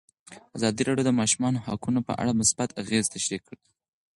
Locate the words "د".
1.07-1.07, 1.13-1.17